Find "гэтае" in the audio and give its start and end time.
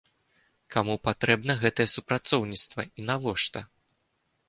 1.65-1.87